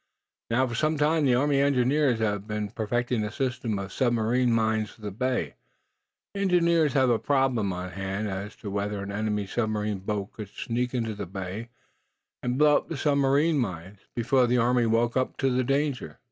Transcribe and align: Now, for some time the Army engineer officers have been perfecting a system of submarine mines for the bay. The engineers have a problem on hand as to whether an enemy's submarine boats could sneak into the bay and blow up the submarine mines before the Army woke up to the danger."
Now, 0.49 0.65
for 0.65 0.73
some 0.73 0.97
time 0.97 1.25
the 1.25 1.35
Army 1.35 1.59
engineer 1.61 2.09
officers 2.09 2.25
have 2.27 2.47
been 2.47 2.71
perfecting 2.71 3.23
a 3.23 3.31
system 3.31 3.77
of 3.77 3.93
submarine 3.93 4.51
mines 4.51 4.89
for 4.89 5.01
the 5.01 5.11
bay. 5.11 5.53
The 6.33 6.39
engineers 6.41 6.93
have 6.93 7.11
a 7.11 7.19
problem 7.19 7.71
on 7.71 7.91
hand 7.91 8.27
as 8.27 8.55
to 8.65 8.71
whether 8.71 9.03
an 9.03 9.11
enemy's 9.11 9.51
submarine 9.51 9.99
boats 9.99 10.35
could 10.35 10.49
sneak 10.49 10.95
into 10.95 11.13
the 11.13 11.27
bay 11.27 11.69
and 12.41 12.57
blow 12.57 12.77
up 12.77 12.89
the 12.89 12.97
submarine 12.97 13.59
mines 13.59 13.99
before 14.15 14.47
the 14.47 14.57
Army 14.57 14.87
woke 14.87 15.15
up 15.15 15.37
to 15.37 15.51
the 15.51 15.63
danger." 15.63 16.17